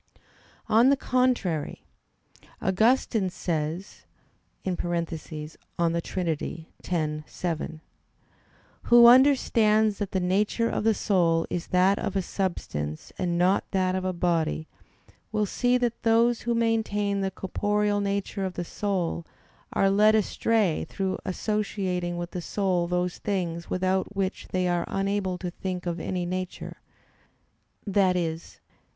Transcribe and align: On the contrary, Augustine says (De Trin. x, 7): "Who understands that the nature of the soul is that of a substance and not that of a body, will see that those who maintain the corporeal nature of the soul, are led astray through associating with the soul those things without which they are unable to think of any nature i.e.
On 0.67 0.89
the 0.89 0.97
contrary, 0.97 1.83
Augustine 2.59 3.29
says 3.29 4.07
(De 4.63 4.75
Trin. 4.75 6.65
x, 6.83 7.23
7): 7.31 7.81
"Who 8.85 9.05
understands 9.05 9.97
that 9.99 10.11
the 10.11 10.19
nature 10.19 10.69
of 10.71 10.83
the 10.83 10.95
soul 10.95 11.45
is 11.51 11.67
that 11.67 11.99
of 11.99 12.15
a 12.15 12.23
substance 12.23 13.13
and 13.19 13.37
not 13.37 13.69
that 13.69 13.93
of 13.93 14.03
a 14.03 14.11
body, 14.11 14.67
will 15.31 15.45
see 15.45 15.77
that 15.77 16.01
those 16.01 16.41
who 16.41 16.55
maintain 16.55 17.21
the 17.21 17.29
corporeal 17.29 18.01
nature 18.01 18.43
of 18.43 18.55
the 18.55 18.65
soul, 18.65 19.23
are 19.71 19.91
led 19.91 20.15
astray 20.15 20.83
through 20.89 21.19
associating 21.25 22.17
with 22.17 22.31
the 22.31 22.41
soul 22.41 22.87
those 22.87 23.19
things 23.19 23.69
without 23.69 24.15
which 24.15 24.47
they 24.47 24.67
are 24.67 24.85
unable 24.87 25.37
to 25.37 25.51
think 25.51 25.85
of 25.85 25.99
any 25.99 26.25
nature 26.25 26.77
i.e. 27.95 28.39